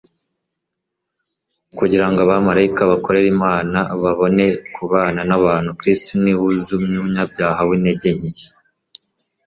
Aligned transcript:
kugira 1.77 2.05
ngw 2.09 2.19
abamaraika 2.25 2.81
bakorerlmana 2.91 3.79
babone 4.03 4.45
kubana 4.75 5.21
nabantu 5.29 5.69
Kristo 5.79 6.11
ni 6.23 6.31
wuhuzumunyabyaha 6.37 7.61
wmtege 7.69 8.09
nke 8.19 8.45